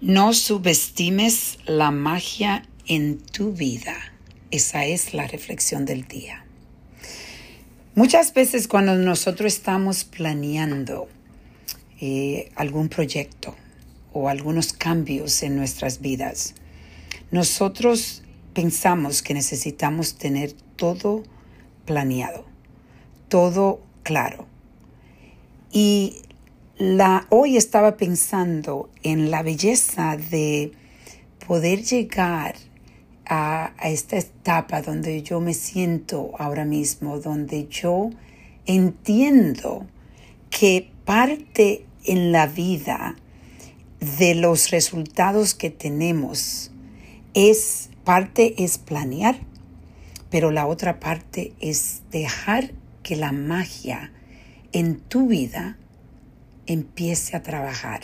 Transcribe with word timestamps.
No 0.00 0.32
subestimes 0.32 1.58
la 1.66 1.90
magia 1.90 2.62
en 2.86 3.18
tu 3.18 3.52
vida. 3.52 3.94
Esa 4.50 4.86
es 4.86 5.12
la 5.12 5.26
reflexión 5.26 5.84
del 5.84 6.08
día. 6.08 6.46
Muchas 7.94 8.32
veces 8.32 8.66
cuando 8.66 8.94
nosotros 8.94 9.52
estamos 9.52 10.04
planeando 10.04 11.06
eh, 12.00 12.50
algún 12.56 12.88
proyecto 12.88 13.54
o 14.14 14.30
algunos 14.30 14.72
cambios 14.72 15.42
en 15.42 15.56
nuestras 15.56 16.00
vidas, 16.00 16.54
nosotros 17.30 18.22
pensamos 18.54 19.20
que 19.20 19.34
necesitamos 19.34 20.16
tener 20.16 20.52
todo 20.76 21.24
planeado, 21.84 22.46
todo 23.28 23.82
claro. 24.02 24.46
Y 25.70 26.22
la, 26.80 27.26
hoy 27.28 27.58
estaba 27.58 27.98
pensando 27.98 28.88
en 29.02 29.30
la 29.30 29.42
belleza 29.42 30.16
de 30.16 30.72
poder 31.46 31.82
llegar 31.82 32.54
a, 33.26 33.74
a, 33.76 33.90
esta 33.90 34.16
etapa 34.16 34.80
donde 34.80 35.22
yo 35.22 35.40
me 35.40 35.52
siento 35.52 36.32
ahora 36.38 36.64
mismo, 36.64 37.20
donde 37.20 37.68
yo 37.68 38.08
entiendo 38.64 39.86
que 40.48 40.90
parte 41.04 41.84
en 42.06 42.32
la 42.32 42.46
vida 42.46 43.14
de 44.18 44.34
los 44.34 44.70
resultados 44.70 45.52
que 45.52 45.68
tenemos 45.68 46.70
es 47.34 47.90
parte 48.04 48.64
es 48.64 48.78
planear, 48.78 49.36
pero 50.30 50.50
la 50.50 50.66
otra 50.66 50.98
parte 50.98 51.52
es 51.60 52.00
dejar 52.10 52.72
que 53.02 53.16
la 53.16 53.32
magia 53.32 54.12
en 54.72 54.98
tu 54.98 55.26
vida 55.26 55.76
empiece 56.72 57.36
a 57.36 57.42
trabajar. 57.42 58.00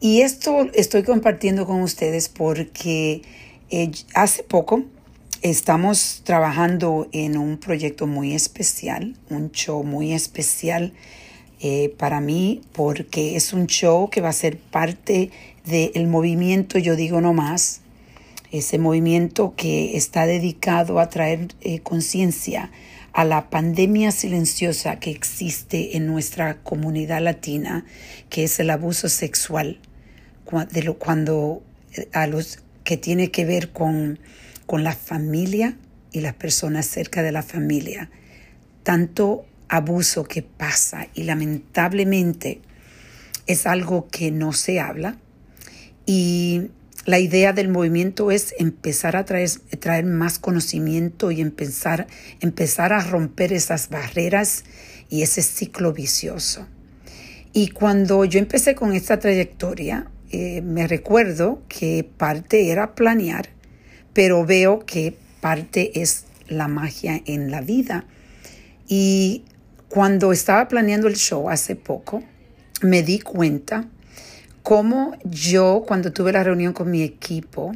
Y 0.00 0.22
esto 0.22 0.68
estoy 0.72 1.02
compartiendo 1.02 1.66
con 1.66 1.82
ustedes 1.82 2.28
porque 2.28 3.22
eh, 3.68 3.90
hace 4.14 4.42
poco 4.42 4.84
estamos 5.42 6.22
trabajando 6.24 7.08
en 7.12 7.36
un 7.36 7.58
proyecto 7.58 8.06
muy 8.06 8.34
especial, 8.34 9.16
un 9.28 9.50
show 9.52 9.84
muy 9.84 10.12
especial 10.12 10.94
eh, 11.60 11.94
para 11.98 12.20
mí 12.20 12.62
porque 12.72 13.36
es 13.36 13.52
un 13.52 13.66
show 13.66 14.08
que 14.08 14.22
va 14.22 14.30
a 14.30 14.32
ser 14.32 14.58
parte 14.58 15.30
del 15.66 16.06
movimiento 16.06 16.78
Yo 16.78 16.96
Digo 16.96 17.20
No 17.20 17.34
Más, 17.34 17.82
ese 18.50 18.78
movimiento 18.78 19.54
que 19.54 19.96
está 19.96 20.24
dedicado 20.24 20.98
a 20.98 21.10
traer 21.10 21.48
eh, 21.60 21.80
conciencia 21.80 22.70
a 23.12 23.24
la 23.24 23.50
pandemia 23.50 24.12
silenciosa 24.12 25.00
que 25.00 25.10
existe 25.10 25.96
en 25.96 26.06
nuestra 26.06 26.58
comunidad 26.62 27.20
latina, 27.20 27.84
que 28.28 28.44
es 28.44 28.60
el 28.60 28.70
abuso 28.70 29.08
sexual, 29.08 29.78
cuando 30.44 31.62
eh, 31.96 32.08
a 32.12 32.26
los 32.26 32.58
que 32.84 32.96
tiene 32.96 33.30
que 33.30 33.44
ver 33.44 33.70
con, 33.70 34.18
con 34.66 34.84
la 34.84 34.92
familia 34.92 35.76
y 36.12 36.20
las 36.20 36.34
personas 36.34 36.86
cerca 36.86 37.22
de 37.22 37.32
la 37.32 37.42
familia. 37.42 38.10
Tanto 38.82 39.44
abuso 39.68 40.24
que 40.24 40.42
pasa 40.42 41.08
y 41.14 41.24
lamentablemente 41.24 42.60
es 43.46 43.66
algo 43.66 44.08
que 44.08 44.30
no 44.30 44.52
se 44.52 44.80
habla 44.80 45.16
y 46.06 46.70
la 47.06 47.18
idea 47.18 47.52
del 47.52 47.68
movimiento 47.68 48.30
es 48.30 48.54
empezar 48.58 49.16
a 49.16 49.24
traer, 49.24 49.50
traer 49.78 50.04
más 50.04 50.38
conocimiento 50.38 51.30
y 51.30 51.40
empezar, 51.40 52.06
empezar 52.40 52.92
a 52.92 53.00
romper 53.00 53.52
esas 53.52 53.88
barreras 53.88 54.64
y 55.08 55.22
ese 55.22 55.42
ciclo 55.42 55.92
vicioso. 55.92 56.66
Y 57.52 57.68
cuando 57.68 58.24
yo 58.24 58.38
empecé 58.38 58.74
con 58.74 58.92
esta 58.92 59.18
trayectoria, 59.18 60.10
eh, 60.30 60.62
me 60.62 60.86
recuerdo 60.86 61.62
que 61.68 62.08
parte 62.16 62.70
era 62.70 62.94
planear, 62.94 63.48
pero 64.12 64.44
veo 64.44 64.84
que 64.86 65.16
parte 65.40 66.00
es 66.00 66.24
la 66.48 66.68
magia 66.68 67.20
en 67.26 67.50
la 67.50 67.60
vida. 67.60 68.04
Y 68.86 69.44
cuando 69.88 70.32
estaba 70.32 70.68
planeando 70.68 71.08
el 71.08 71.16
show 71.16 71.50
hace 71.50 71.74
poco, 71.74 72.22
me 72.82 73.02
di 73.02 73.18
cuenta 73.18 73.88
cómo 74.70 75.16
yo, 75.24 75.82
cuando 75.84 76.12
tuve 76.12 76.30
la 76.30 76.44
reunión 76.44 76.72
con 76.72 76.92
mi 76.92 77.02
equipo, 77.02 77.74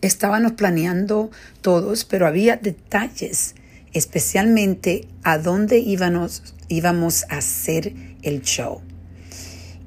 estábamos 0.00 0.52
planeando 0.52 1.32
todos, 1.60 2.04
pero 2.04 2.28
había 2.28 2.56
detalles, 2.56 3.56
especialmente 3.92 5.08
a 5.24 5.38
dónde 5.38 5.80
íbamos, 5.80 6.54
íbamos 6.68 7.24
a 7.30 7.38
hacer 7.38 7.92
el 8.22 8.42
show. 8.42 8.80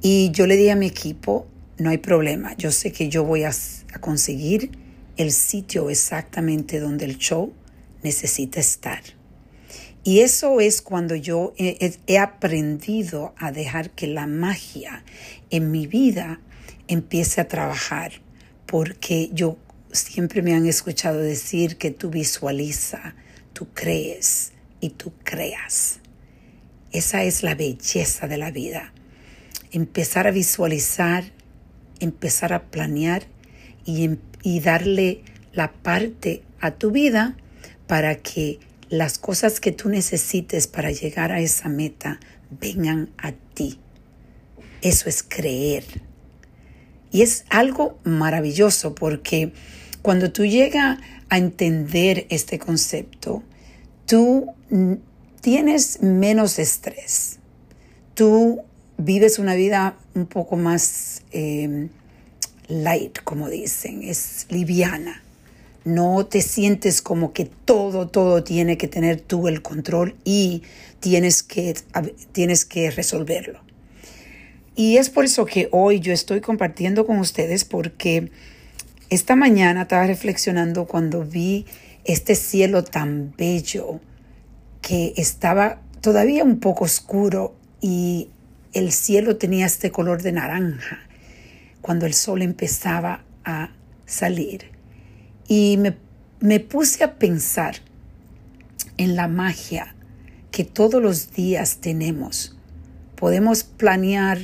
Y 0.02 0.32
yo 0.32 0.48
le 0.48 0.58
dije 0.58 0.72
a 0.72 0.76
mi 0.76 0.88
equipo, 0.88 1.48
no 1.78 1.92
hay 1.92 2.00
problema, 2.00 2.58
yo 2.58 2.72
sé 2.72 2.92
que 2.92 3.08
yo 3.08 3.24
voy 3.24 3.46
a, 3.46 3.52
a 3.94 4.00
conseguir 4.00 4.72
el 5.16 5.32
sitio 5.32 5.90
exactamente 5.90 6.82
donde 6.82 7.06
el 7.06 7.20
show 7.20 7.54
necesita 8.04 8.60
estar. 8.60 9.02
Y 10.04 10.22
eso 10.22 10.60
es 10.62 10.82
cuando 10.82 11.16
yo 11.16 11.54
he, 11.58 12.18
aprendido 12.18 13.36
a 13.38 13.52
dejar 13.52 13.92
que 13.92 14.08
la 14.08 14.26
magia 14.26 15.04
en 15.52 15.70
mi 15.70 15.86
vida 15.86 16.40
empiece 16.88 17.40
a 17.40 17.48
trabajar, 17.48 18.14
porque 18.66 19.30
yo 19.32 19.58
siempre 19.92 20.42
me 20.42 20.56
han 20.56 20.66
escuchado 20.66 21.20
decir 21.20 21.78
que 21.78 21.92
tú 21.92 22.10
visualiza, 22.10 23.14
tú 23.54 23.68
crees 23.76 24.54
y 24.80 24.90
tú 24.90 25.14
creas. 25.24 26.00
Esa 26.92 27.24
es 27.24 27.44
la 27.44 27.54
belleza 27.54 28.28
de 28.28 28.38
la 28.38 28.50
vida. 28.50 28.94
Empezar 29.72 30.26
a 30.26 30.32
visualizar, 30.32 31.26
empezar 32.00 32.54
a 32.54 32.64
planear 32.72 33.28
y, 33.86 34.18
y 34.42 34.62
darle 34.62 35.22
la 35.54 35.72
parte 35.72 36.42
a 36.60 36.72
tu 36.72 36.90
vida 36.90 37.38
para 37.86 38.16
que 38.16 38.60
las 38.92 39.18
cosas 39.18 39.62
que 39.62 39.72
tú 39.72 39.88
necesites 39.88 40.68
para 40.68 40.92
llegar 40.92 41.32
a 41.32 41.40
esa 41.40 41.70
meta 41.70 42.20
vengan 42.50 43.10
a 43.18 43.32
ti. 43.32 43.80
Eso 44.82 45.08
es 45.08 45.24
creer. 45.24 45.86
Y 47.10 47.22
es 47.22 47.46
algo 47.50 47.98
maravilloso 48.04 48.94
porque 48.94 49.54
cuando 50.02 50.34
tú 50.34 50.46
llegas 50.46 51.00
a 51.30 51.38
entender 51.38 52.28
este 52.30 52.60
concepto, 52.60 53.44
tú 54.06 54.48
tienes 55.40 56.02
menos 56.02 56.60
estrés. 56.60 57.40
Tú 58.14 58.60
vives 58.98 59.40
una 59.40 59.56
vida 59.56 59.96
un 60.16 60.26
poco 60.26 60.58
más 60.58 61.24
eh, 61.32 61.88
light, 62.68 63.20
como 63.24 63.50
dicen, 63.50 64.04
es 64.04 64.48
liviana. 64.50 65.24
No 65.84 66.26
te 66.26 66.42
sientes 66.42 67.02
como 67.02 67.34
que 67.34 67.46
todo, 67.46 68.08
todo 68.08 68.44
tiene 68.44 68.78
que 68.78 68.88
tener 68.88 69.20
tú 69.20 69.48
el 69.48 69.62
control 69.62 70.16
y 70.24 70.64
tienes 71.00 71.44
que, 71.44 71.76
tienes 72.32 72.66
que 72.66 72.92
resolverlo. 72.92 73.60
Y 74.76 74.98
es 74.98 75.10
por 75.10 75.26
eso 75.26 75.46
que 75.46 75.68
hoy 75.72 76.00
yo 76.00 76.14
estoy 76.14 76.42
compartiendo 76.42 77.06
con 77.06 77.20
ustedes 77.20 77.66
porque 77.66 78.32
esta 79.10 79.36
mañana 79.36 79.84
estaba 79.84 80.08
reflexionando 80.08 80.86
cuando 80.86 81.24
vi 81.24 81.66
este 82.06 82.36
cielo 82.36 82.84
tan 82.84 83.34
bello 83.38 84.00
que 84.82 85.14
estaba 85.18 85.82
todavía 86.02 86.44
un 86.44 86.60
poco 86.60 86.86
oscuro 86.86 87.56
y 87.82 88.30
el 88.74 88.92
cielo 88.92 89.38
tenía 89.38 89.66
este 89.66 89.92
color 89.92 90.22
de 90.22 90.32
naranja 90.32 91.00
cuando 91.82 92.06
el 92.06 92.14
sol 92.14 92.42
empezaba 92.42 93.24
a 93.44 93.72
salir. 94.06 94.72
Y 95.54 95.78
me, 96.40 96.60
puse 96.62 97.04
a 97.04 97.16
pensar 97.16 97.76
en 98.96 99.18
la 99.18 99.28
magia 99.28 99.94
que 100.50 100.64
todos 100.64 101.04
los 101.04 101.34
días 101.34 101.80
tenemos. 101.82 102.56
Podemos 103.18 103.66
planear 103.66 104.40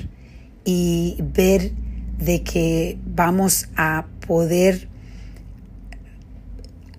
y 0.65 1.15
ver 1.21 1.71
de 2.17 2.43
que 2.43 2.99
vamos 3.05 3.69
a 3.77 4.07
poder 4.27 4.89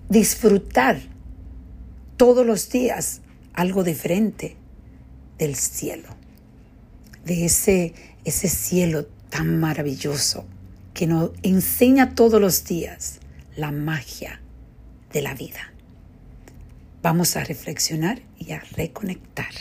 disfrutar 0.09 0.99
todos 2.17 2.43
los 2.43 2.67
días 2.71 3.21
algo 3.53 3.83
diferente 3.83 4.55
del 5.37 5.55
cielo, 5.55 6.09
de 7.25 7.45
ese, 7.45 7.93
ese 8.25 8.49
cielo 8.49 9.05
tan 9.29 9.59
maravilloso 9.59 10.45
que 10.95 11.05
nos 11.05 11.29
enseña 11.43 12.15
todos 12.15 12.41
los 12.41 12.65
días 12.65 13.19
la 13.59 13.71
magia 13.71 14.39
de 15.11 15.21
la 15.21 15.33
vida. 15.33 15.73
Vamos 17.01 17.35
a 17.35 17.43
reflexionar 17.43 18.21
y 18.37 18.53
a 18.53 18.61
reconectar. 18.77 19.51